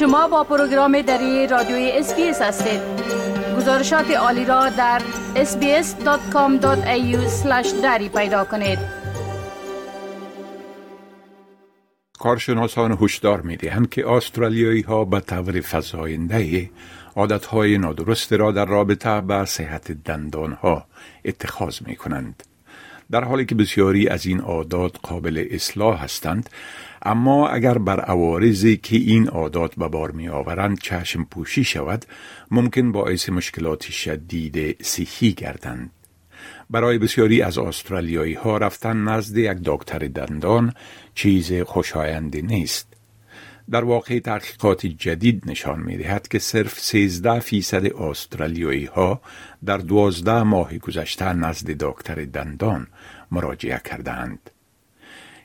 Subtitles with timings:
[0.00, 2.80] شما با پروگرام دری رادیوی اسپیس هستید
[3.56, 5.02] گزارشات عالی را در
[5.34, 7.16] sbs.com.au
[7.82, 8.78] دری پیدا کنید
[12.18, 16.70] کارشناسان هشدار می دهند که استرالیایی ها به طور فضاینده
[17.16, 20.86] عادت نادرست را در رابطه با صحت دندان ها
[21.24, 22.49] اتخاذ می کنند.
[23.10, 26.50] در حالی که بسیاری از این عادات قابل اصلاح هستند
[27.02, 32.04] اما اگر بر عوارضی که این عادات به بار می آورند چشم پوشی شود
[32.50, 35.90] ممکن باعث مشکلات شدید صحی گردند.
[36.70, 40.74] برای بسیاری از استرالیایی ها رفتن نزد یک دکتر دندان
[41.14, 42.89] چیز خوشایندی نیست.
[43.70, 49.20] در واقع تحقیقات جدید نشان می دهد که صرف 13 فیصد استرالیایی ها
[49.64, 52.86] در 12 ماه گذشته نزد دکتر دندان
[53.30, 54.50] مراجعه کردند.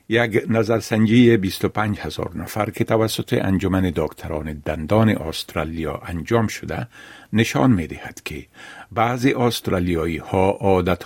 [0.09, 6.87] یک نظرسنجی 25 هزار نفر که توسط انجمن دکتران دندان استرالیا انجام شده
[7.34, 8.45] نشان می دهد که
[8.91, 11.04] بعضی استرالیایی ها عادت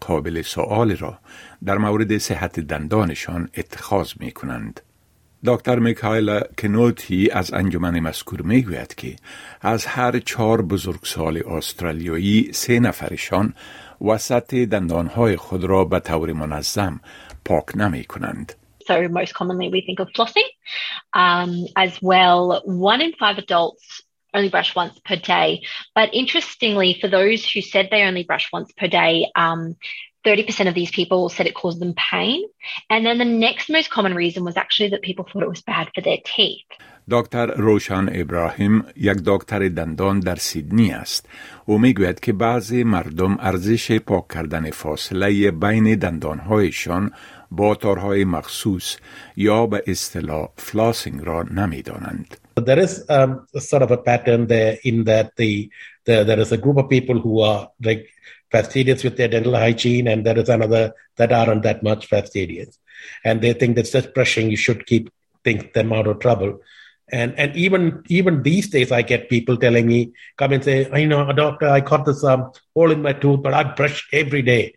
[0.00, 1.18] قابل سوال را
[1.64, 4.80] در مورد صحت دندانشان اتخاذ می کنند.
[5.45, 9.15] دکتر میکایل کنوتی از انجمن مذکور میگوید که
[9.61, 13.53] از هر چهار بزرگسال استرالیایی سه نفرشان
[14.01, 17.01] وسط دندانهای خود را به طور منظم
[17.45, 18.53] پاک نمی کنند.
[18.87, 20.49] So most commonly we think of flossing.
[21.13, 25.63] Um, as well, one in five adults only brush once per day.
[25.95, 29.75] But interestingly, for those who said they only brush once per day, um,
[30.25, 32.43] 30% of these people said it caused them pain.
[32.89, 35.89] And then the next most common reason was actually that people thought it was bad
[35.93, 36.65] for their teeth.
[37.09, 41.29] دکتر روشان ابراهیم یک دکتر دندان در سیدنی است
[41.65, 47.11] او میگوید که بعضی مردم ارزش پاک کردن فاصله بین دندانهایشان
[47.51, 48.97] با تارهای مخصوص
[49.37, 52.37] یا به اصطلاح فلاسینگ را نمیدانند.
[52.59, 55.69] There is um, sort of a pattern there in that the,
[56.05, 58.05] the there is a group of people who are like
[58.50, 62.78] fastidious with their dental hygiene, and there is another that aren't that much fastidious,
[63.24, 65.10] and they think that just brushing you should keep
[65.44, 66.60] think them out of trouble.
[67.10, 71.08] And and even even these days, I get people telling me, come and say, you
[71.08, 74.74] know, doctor, I caught this um, hole in my tooth, but I brush every day.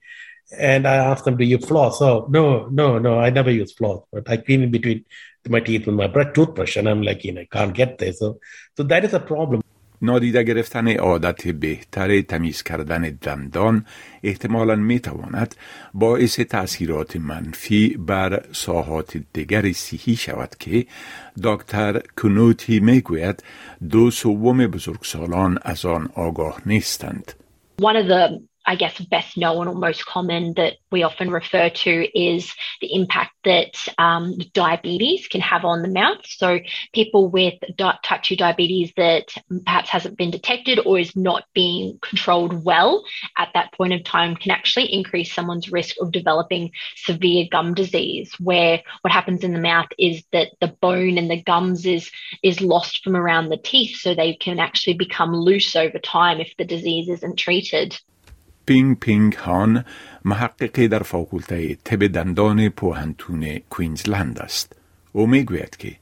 [0.58, 2.02] And I ask them, do you floss?
[2.02, 5.06] Oh, no, no, no, I never use floss, but I clean in between
[5.48, 6.76] my teeth with my toothbrush.
[6.76, 8.12] And I'm like, you know, I can't get there.
[8.12, 8.40] So,
[8.76, 9.62] so that is a problem.
[10.02, 13.86] نادیده گرفتن عادت بهتر تمیز کردن دندان
[14.24, 15.56] احتمالا می تواند
[15.94, 20.86] باعث تأثیرات منفی بر ساحات دیگر شود که
[21.44, 23.44] دکتر کنوتی می گوید
[23.90, 27.34] دو سوم بزرگسالان از آن آگاه نیستند.
[27.82, 32.20] One of the I guess, best known or most common that we often refer to
[32.20, 36.20] is the impact that um, diabetes can have on the mouth.
[36.26, 36.60] So,
[36.94, 39.34] people with type 2 diabetes that
[39.66, 43.04] perhaps hasn't been detected or is not being controlled well
[43.38, 48.32] at that point of time can actually increase someone's risk of developing severe gum disease,
[48.40, 52.12] where what happens in the mouth is that the bone and the gums is,
[52.44, 53.98] is lost from around the teeth.
[53.98, 58.00] So, they can actually become loose over time if the disease isn't treated.
[58.66, 59.86] پینگ پینگ هان
[60.26, 64.74] محققی در فاکولته طب دندان پوهنتون کوینزلند است.
[65.12, 65.96] او می‌گوید که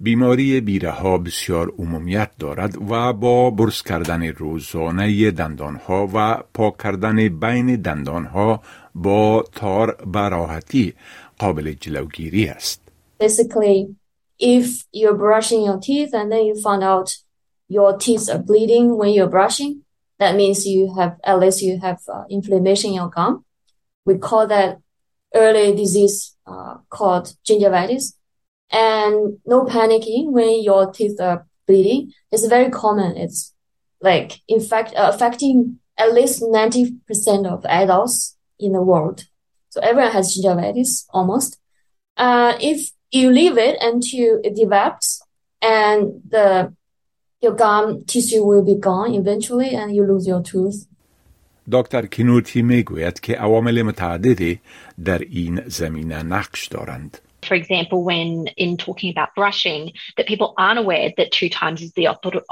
[0.00, 6.78] بیماری بیره ها بسیار عمومیت دارد و با برس کردن روزانه دندان ها و پاک
[6.78, 8.62] کردن بین دندان ها
[8.94, 10.94] با تار براحتی
[11.38, 12.82] قابل جلوگیری است.
[13.22, 13.96] Basically,
[14.38, 17.08] if you're brushing your teeth and then you find out
[17.68, 19.85] your teeth are bleeding when you're brushing,
[20.18, 23.44] that means you have at least you have uh, inflammation in your gum.
[24.04, 24.78] We call that
[25.34, 28.14] early disease uh, called gingivitis.
[28.70, 32.12] And no panicking when your teeth are bleeding.
[32.32, 33.16] It's very common.
[33.16, 33.54] It's
[34.00, 39.24] like in fact uh, affecting at least 90% of adults in the world.
[39.70, 41.58] So everyone has gingivitis almost.
[42.16, 45.22] Uh, if you leave it until it develops
[45.62, 46.74] and the
[47.41, 50.87] your gum tissue will be gone eventually and you lose your tooth.
[51.71, 54.59] دکتر کینوتی میگوید که عوامل متعددی
[55.05, 57.17] در این زمینه نقش دارند.
[57.43, 61.91] For example, when in talking about brushing, that people aren't aware that two times is
[61.93, 62.07] the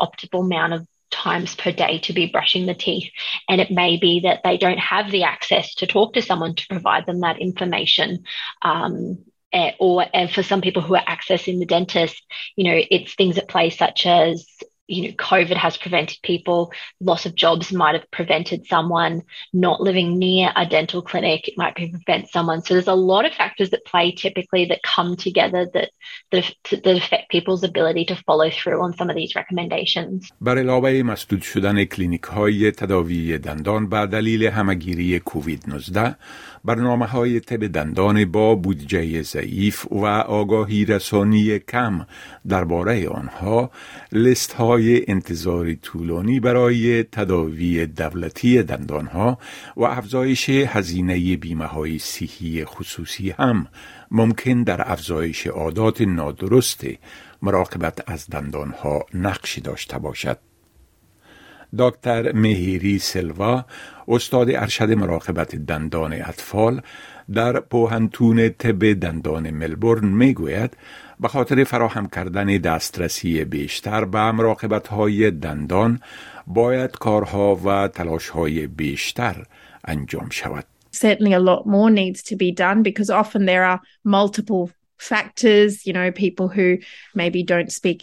[0.06, 3.10] optimal amount of times per day to be brushing the teeth.
[3.48, 6.68] And it may be that they don't have the access to talk to someone to
[6.68, 8.24] provide them that information.
[8.62, 9.20] Um,
[9.80, 12.22] or and for some people who are accessing the dentist,
[12.56, 14.46] you know, it's things at play such as
[14.90, 19.22] you know, COVID has prevented people, loss of jobs might have prevented someone
[19.54, 22.64] not living near a dental clinic, it might prevent someone.
[22.64, 25.92] So there's a lot of factors that play typically that come together that,
[26.32, 30.32] that, that affect people's ability to follow through on some of these recommendations.
[30.42, 36.16] بر علاوه مسدود شدن کلینیک های تداوی دندان به دلیل همگیری کووید 19
[36.66, 42.06] برنامه های طب دندان با بودجه ضعیف و آگاهی رسانی کم
[42.48, 43.72] درباره آنها
[44.12, 49.39] لیست های انتظاری طولانی برای تداوی دولتی دندان ها
[49.77, 53.67] و افزایش هزینه بیمه های صحی خصوصی هم
[54.11, 56.87] ممکن در افزایش عادات نادرست
[57.43, 60.39] مراقبت از دندان ها نقشی داشته باشد.
[61.79, 63.65] دکتر مهیری سلوا
[64.09, 66.81] استاد ارشد مراقبت دندان اطفال
[67.35, 70.77] در پوهنتون طب دندان ملبورن می‌گوید
[71.20, 76.00] به خاطر فراهم کردن دسترسی بیشتر به مراقبت های دندان
[76.48, 79.46] باید کارها و تلاش های بیشتر
[79.86, 80.66] انجام شود.
[80.92, 85.94] Certainly a lot more needs to be done because often there are multiple factors, you
[85.94, 86.78] know, people who
[87.14, 88.00] maybe don't speak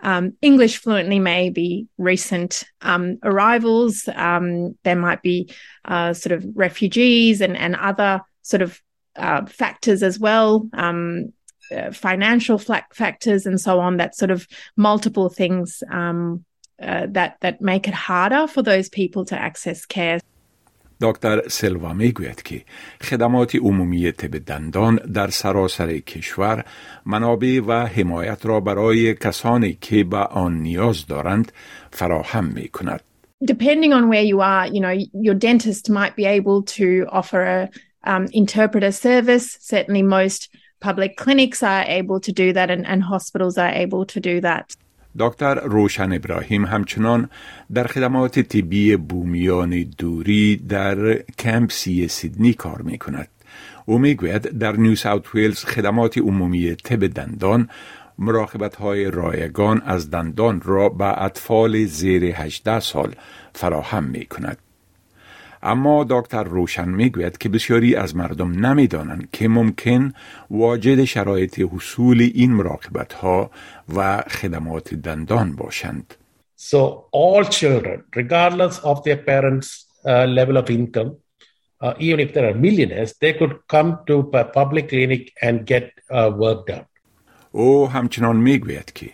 [0.00, 4.08] um, English fluently may be recent um, arrivals.
[4.14, 5.50] Um, there might be
[5.84, 8.80] uh, sort of refugees and, and other sort of
[9.16, 11.32] uh, factors as well, um,
[11.74, 13.96] uh, financial factors and so on.
[13.96, 14.46] That sort of
[14.76, 16.44] multiple things um,
[16.80, 20.20] uh, that that make it harder for those people to access care.
[21.00, 22.64] دکتر سلوا میگوید که
[23.00, 26.64] خدمات عمومی طب دندان در سراسر کشور
[27.06, 31.52] منابع و حمایت را برای کسانی که به آن نیاز دارند
[31.90, 33.00] فراهم می کند.
[33.44, 34.96] Depending on where you are, you know,
[35.26, 37.68] your dentist might be able to offer a
[38.10, 39.58] um, interpreter service.
[39.60, 40.48] Certainly most
[40.81, 44.75] public clinics are able to do that and, and hospitals are able to do that.
[45.19, 47.29] دکتر روشن ابراهیم همچنان
[47.73, 53.27] در خدمات طبی بومیان دوری در کمپسی سیدنی کار می کند.
[53.85, 57.69] او می گوید در نیو ساوت ویلز خدمات عمومی طب دندان
[58.19, 63.15] مراقبت های رایگان از دندان را به اطفال زیر 18 سال
[63.53, 64.57] فراهم می کند.
[65.63, 70.13] اما دکتر روشن می‌گوید که بسیاری از مردم نمی‌دانند که ممکن
[70.49, 73.51] واجد شرایط حصول این مراقبت ها
[73.95, 76.13] و خدمات دندان باشند.
[76.57, 76.77] So
[77.11, 79.69] all children, regardless of their parents'
[80.05, 81.11] uh, level of income,
[81.83, 85.85] uh, even if they are millionaires, they could come to a public clinic and get
[86.11, 86.85] uh, work done.
[87.51, 89.09] او همچنان می‌گوید که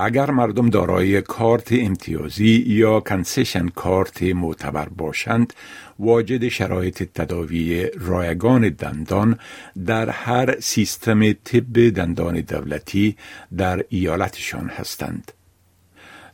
[0.00, 5.52] اگر مردم دارای کارت امتیازی یا کنسیشن کارت معتبر باشند
[5.98, 9.38] واجد شرایط تداوی رایگان دندان
[9.86, 13.16] در هر سیستم طب دندان دولتی
[13.56, 15.32] در ایالتشان هستند.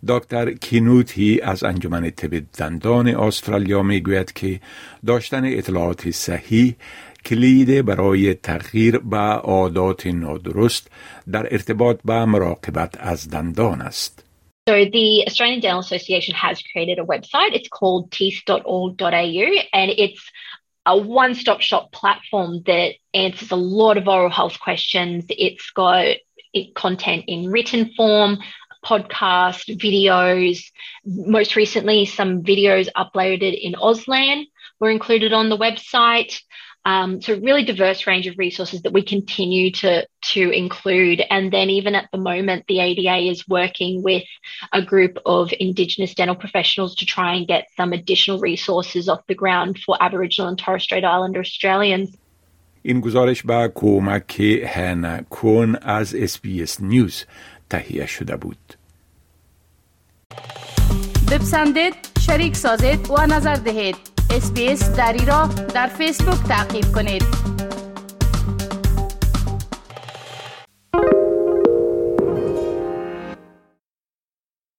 [0.08, 4.60] دکتر کینوتی از انجمن طب دندان استرالیا می‌گوید که
[5.06, 6.74] داشتن اطلاعات صحیح
[7.24, 10.90] کلید برای تغییر به عادات نادرست
[11.32, 14.24] در ارتباط به مراقبت از دندان است.
[14.70, 17.52] So the Australian Dental Association has created a website.
[17.52, 19.48] It's called teeth.org.au
[19.78, 20.22] and it's
[20.86, 25.26] a one-stop shop platform that answers a lot of oral health questions.
[25.28, 26.16] It's got
[26.74, 28.38] content in written form,
[28.83, 30.63] podcast, videos.
[31.05, 34.45] Most recently, some videos uploaded in Auslan
[34.79, 36.39] were included on the website.
[36.85, 41.21] Um, so really diverse range of resources that we continue to to include.
[41.29, 44.23] And then even at the moment, the ADA is working with
[44.71, 49.35] a group of Indigenous dental professionals to try and get some additional resources off the
[49.35, 52.17] ground for Aboriginal and Torres Strait Islander Australians.
[52.83, 57.25] این گزارش با کمک هن کون از اس نیوز
[57.70, 58.74] تهیه شده بود.
[61.30, 63.96] بپسندید، شریک سازید و نظر دهید.
[64.30, 67.53] اسپیس دری را در فیسبوک تعقیب کنید